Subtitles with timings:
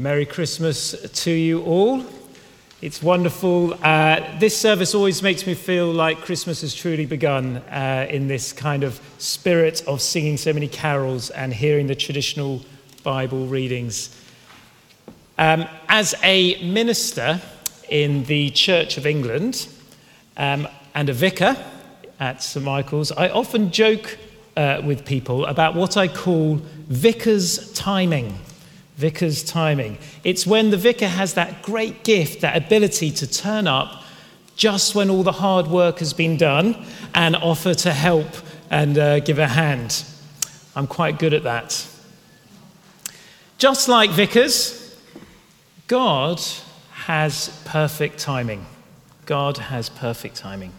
[0.00, 0.92] Merry Christmas
[1.24, 2.02] to you all.
[2.80, 3.74] It's wonderful.
[3.84, 8.54] Uh, this service always makes me feel like Christmas has truly begun uh, in this
[8.54, 12.62] kind of spirit of singing so many carols and hearing the traditional
[13.02, 14.18] Bible readings.
[15.36, 17.38] Um, as a minister
[17.90, 19.68] in the Church of England
[20.38, 21.62] um, and a vicar
[22.18, 24.16] at St Michael's, I often joke
[24.56, 28.38] uh, with people about what I call vicar's timing
[29.00, 29.96] vicar's timing.
[30.22, 34.04] It's when the vicar has that great gift, that ability to turn up
[34.56, 38.26] just when all the hard work has been done and offer to help
[38.70, 40.04] and uh, give a hand.
[40.76, 41.86] I'm quite good at that.
[43.56, 44.96] Just like vicars,
[45.86, 46.40] God
[46.92, 48.66] has perfect timing.
[49.24, 50.72] God has perfect timing.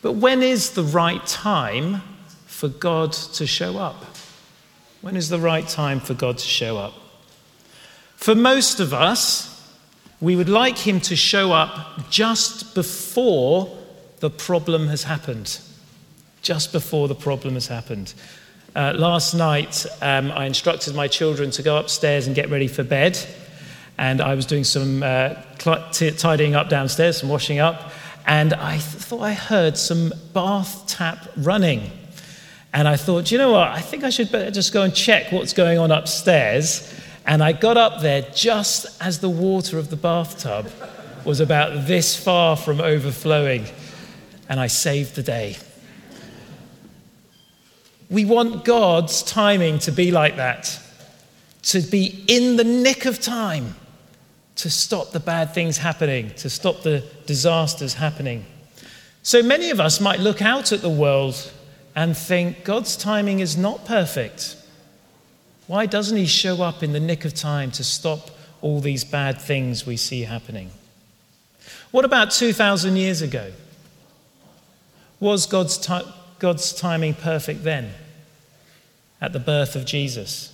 [0.00, 2.02] But when is the right time
[2.46, 4.15] for God to show up?
[5.00, 6.94] When is the right time for God to show up?
[8.16, 9.52] For most of us,
[10.20, 13.76] we would like Him to show up just before
[14.20, 15.60] the problem has happened.
[16.42, 18.14] Just before the problem has happened.
[18.74, 22.82] Uh, last night, um, I instructed my children to go upstairs and get ready for
[22.82, 23.18] bed.
[23.98, 27.92] And I was doing some uh, tidying up downstairs, some washing up.
[28.26, 31.90] And I th- thought I heard some bath tap running.
[32.76, 33.68] And I thought, you know what?
[33.68, 36.94] I think I should better just go and check what's going on upstairs.
[37.24, 40.70] And I got up there just as the water of the bathtub
[41.24, 43.64] was about this far from overflowing.
[44.50, 45.56] And I saved the day.
[48.10, 50.78] We want God's timing to be like that,
[51.62, 53.74] to be in the nick of time
[54.56, 58.44] to stop the bad things happening, to stop the disasters happening.
[59.22, 61.52] So many of us might look out at the world
[61.96, 64.56] and think God's timing is not perfect.
[65.66, 68.30] Why doesn't He show up in the nick of time to stop
[68.60, 70.70] all these bad things we see happening?
[71.90, 73.50] What about 2,000 years ago?
[75.18, 75.88] Was God's,
[76.38, 77.92] God's timing perfect then,
[79.18, 80.52] at the birth of Jesus?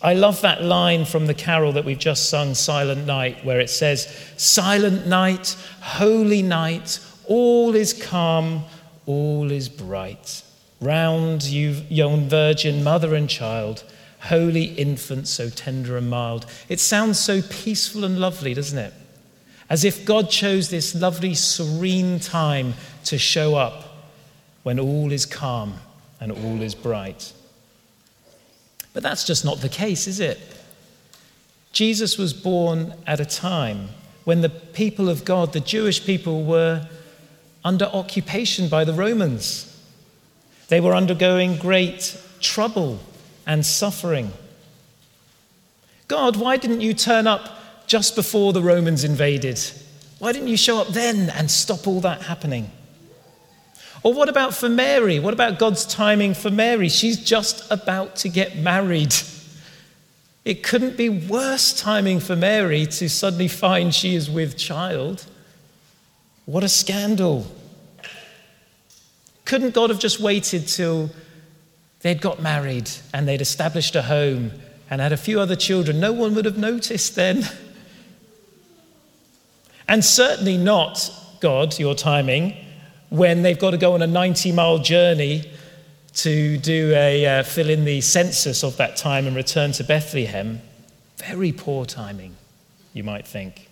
[0.00, 3.68] I love that line from the carol that we've just sung, Silent Night, where it
[3.68, 4.06] says,
[4.38, 8.64] Silent night, holy night, all is calm,
[9.04, 10.42] all is bright.
[10.80, 13.84] Round you, young virgin, mother and child,
[14.20, 16.46] holy infant, so tender and mild.
[16.68, 18.92] It sounds so peaceful and lovely, doesn't it?
[19.68, 23.84] As if God chose this lovely, serene time to show up
[24.62, 25.74] when all is calm
[26.20, 27.32] and all is bright.
[28.92, 30.38] But that's just not the case, is it?
[31.72, 33.88] Jesus was born at a time
[34.24, 36.88] when the people of God, the Jewish people, were
[37.64, 39.75] under occupation by the Romans.
[40.68, 42.98] They were undergoing great trouble
[43.46, 44.32] and suffering.
[46.08, 49.60] God, why didn't you turn up just before the Romans invaded?
[50.18, 52.70] Why didn't you show up then and stop all that happening?
[54.02, 55.18] Or what about for Mary?
[55.18, 56.88] What about God's timing for Mary?
[56.88, 59.14] She's just about to get married.
[60.44, 65.26] It couldn't be worse timing for Mary to suddenly find she is with child.
[66.44, 67.46] What a scandal.
[69.46, 71.08] Couldn't God have just waited till
[72.00, 74.50] they'd got married and they'd established a home
[74.90, 76.00] and had a few other children?
[76.00, 77.48] No one would have noticed then.
[79.88, 82.56] And certainly not, God, your timing,
[83.08, 85.48] when they've got to go on a 90 mile journey
[86.14, 90.60] to do a uh, fill in the census of that time and return to Bethlehem.
[91.18, 92.34] Very poor timing,
[92.92, 93.68] you might think.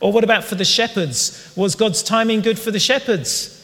[0.00, 1.52] Or what about for the shepherds?
[1.54, 3.55] Was God's timing good for the shepherds?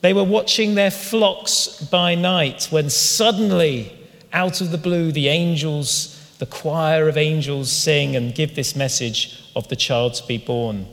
[0.00, 3.92] They were watching their flocks by night when suddenly,
[4.32, 9.44] out of the blue, the angels, the choir of angels, sing and give this message
[9.54, 10.86] of the child to be born.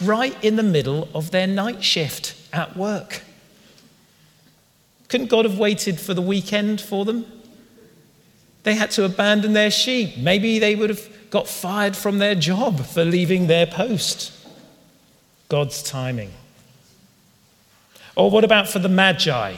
[0.00, 3.22] Right in the middle of their night shift at work.
[5.08, 7.24] Couldn't God have waited for the weekend for them?
[8.64, 10.18] They had to abandon their sheep.
[10.18, 14.32] Maybe they would have got fired from their job for leaving their post.
[15.48, 16.32] God's timing.
[18.18, 19.54] Or what about for the Magi?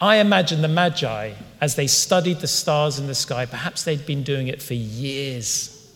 [0.00, 4.22] I imagine the Magi, as they studied the stars in the sky, perhaps they'd been
[4.22, 5.92] doing it for years.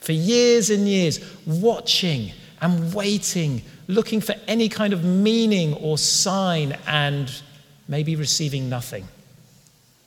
[0.00, 6.76] For years and years, watching and waiting, looking for any kind of meaning or sign,
[6.84, 7.32] and
[7.86, 9.06] maybe receiving nothing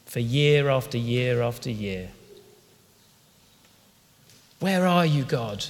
[0.06, 2.10] for year after year after year.
[4.60, 5.66] Where are you, God?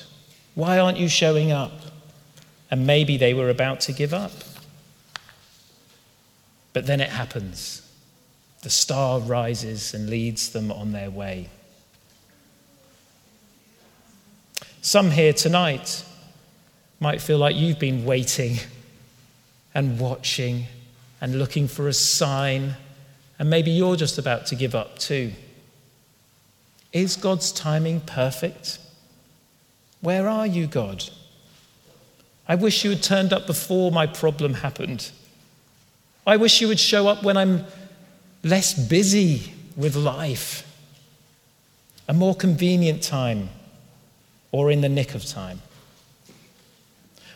[0.56, 1.74] Why aren't you showing up?
[2.72, 4.32] And maybe they were about to give up.
[6.74, 7.82] But then it happens.
[8.64, 11.50] the star rises and leads them on their way.
[14.82, 16.04] Some here tonight
[17.00, 18.58] might feel like you've been waiting
[19.76, 20.66] and watching
[21.20, 22.76] and looking for a sign,
[23.38, 25.34] and maybe you're just about to give up too.
[26.94, 28.80] Is God's timing perfect?
[30.00, 31.04] Where are you, God?
[32.48, 35.12] I wish you had turned up before my problem happened.
[36.26, 37.66] I wish you would show up when I'm
[38.44, 40.66] less busy with life,
[42.08, 43.50] a more convenient time,
[44.52, 45.62] or in the nick of time.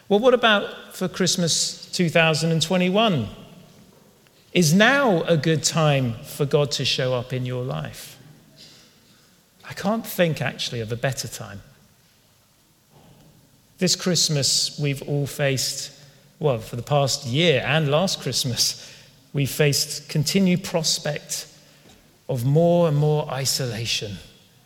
[0.10, 3.28] Well, what about for Christmas 2021?
[4.54, 8.18] Is now a good time for God to show up in your life?
[9.70, 11.62] I can't think actually of a better time.
[13.80, 15.92] This Christmas, we've all faced,
[16.40, 18.94] well, for the past year and last Christmas,
[19.34, 21.48] we've faced continued prospect
[22.30, 24.18] of more and more isolation,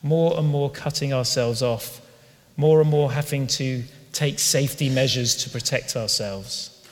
[0.04, 2.02] more and more cutting ourselves off,
[2.58, 6.86] more and more having to take safety measures to protect ourselves.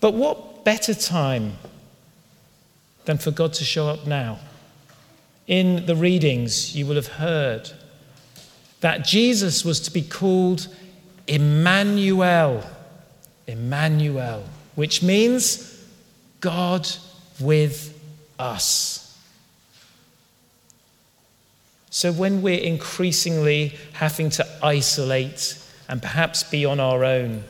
[0.00, 1.58] But what better time
[3.04, 4.38] than for God to show up now?
[5.46, 7.70] In the readings, you will have heard
[8.80, 10.68] that Jesus was to be called
[11.26, 12.64] Emmanuel.
[13.50, 14.44] Emmanuel,
[14.74, 15.84] which means
[16.40, 16.88] God
[17.38, 17.98] with
[18.38, 19.18] us.
[21.90, 25.58] So when we're increasingly having to isolate
[25.88, 27.44] and perhaps be on our own,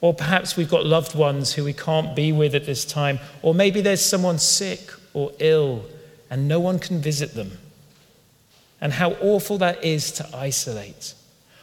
[0.00, 3.54] or perhaps we've got loved ones who we can't be with at this time, or
[3.54, 5.84] maybe there's someone sick or ill
[6.30, 7.58] and no one can visit them.
[8.80, 11.14] And how awful that is to isolate.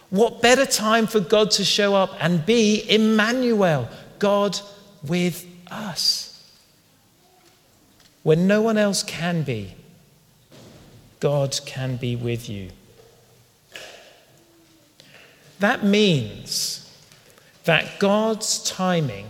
[0.10, 4.60] What better time for God to show up and be Emmanuel, God
[5.04, 6.32] with us?
[8.24, 9.76] When no one else can be,
[11.20, 12.70] God can be with you.
[15.60, 16.82] That means
[17.64, 19.28] that God's timing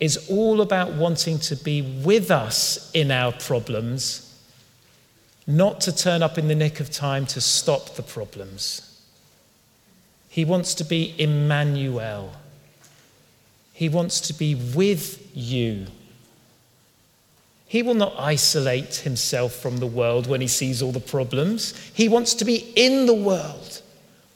[0.00, 4.38] is all about wanting to be with us in our problems,
[5.46, 8.95] not to turn up in the nick of time to stop the problems.
[10.36, 12.30] He wants to be Emmanuel.
[13.72, 15.86] He wants to be with you.
[17.66, 21.72] He will not isolate himself from the world when he sees all the problems.
[21.94, 23.80] He wants to be in the world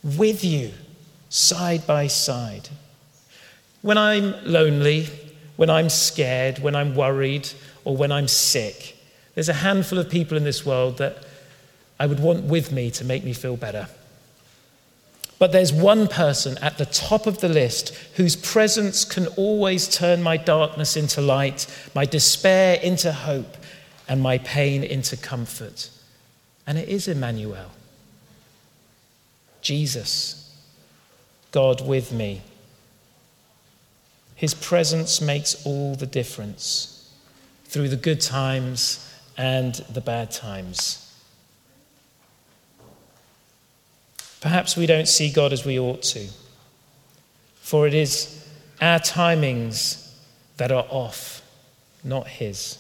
[0.03, 0.73] with you
[1.29, 2.71] side by side.
[3.83, 5.07] When I'm lonely,
[5.57, 7.51] when I'm scared, when I'm worried,
[7.85, 8.97] or when I'm sick,
[9.35, 11.27] there's a handful of people in this world that
[11.99, 13.87] I would want with me to make me feel better.
[15.41, 20.23] But there's one person at the top of the list whose presence can always turn
[20.23, 23.57] my darkness into light, my despair into hope,
[24.07, 25.89] and my pain into comfort.
[26.67, 27.71] And it is Emmanuel.
[29.63, 30.55] Jesus.
[31.53, 32.43] God with me.
[34.35, 37.11] His presence makes all the difference
[37.65, 41.10] through the good times and the bad times.
[44.41, 46.27] Perhaps we don't see God as we ought to,
[47.61, 48.47] for it is
[48.81, 50.15] our timings
[50.57, 51.43] that are off,
[52.03, 52.79] not His.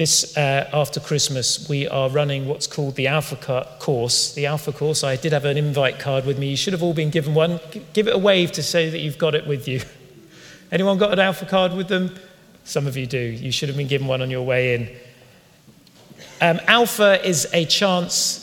[0.00, 4.32] This, uh, after Christmas, we are running what's called the Alpha course.
[4.32, 6.48] The Alpha course, I did have an invite card with me.
[6.48, 7.60] You should have all been given one.
[7.92, 9.82] Give it a wave to say that you've got it with you.
[10.72, 12.14] Anyone got an Alpha card with them?
[12.64, 13.18] Some of you do.
[13.18, 14.88] You should have been given one on your way in.
[16.40, 18.39] Um, Alpha is a chance.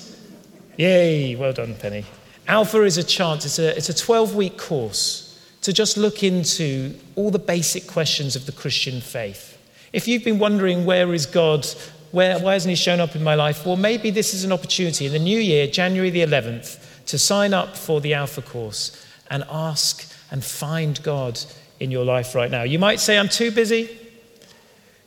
[0.77, 2.05] Yay, well done, Penny.
[2.48, 5.24] Alpha is a chance, it's a, it's a 12 week course
[5.62, 9.57] to just look into all the basic questions of the Christian faith.
[9.91, 11.65] If you've been wondering, where is God?
[12.12, 13.65] Where, why hasn't He shown up in my life?
[13.65, 17.55] Well, maybe this is an opportunity in the new year, January the 11th, to sign
[17.55, 21.39] up for the Alpha course and ask and find God
[21.79, 22.62] in your life right now.
[22.62, 23.98] You might say, I'm too busy.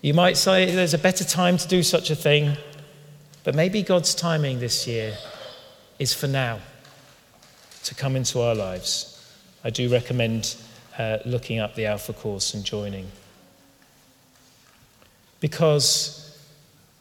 [0.03, 2.57] You might say, there's a better time to do such a thing.
[3.45, 5.17] But maybe God's timing this year
[6.01, 6.59] is for now
[7.85, 9.23] to come into our lives.
[9.63, 10.57] I do recommend
[10.99, 13.07] uh, looking up the Alpha course and joining
[15.41, 16.39] because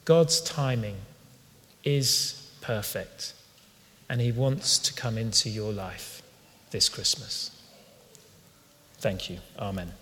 [0.04, 0.96] God's timing
[1.82, 3.32] is perfect
[4.10, 6.22] and He wants to come into your life
[6.70, 7.50] this Christmas.
[8.98, 9.38] Thank you.
[9.58, 9.92] Amen.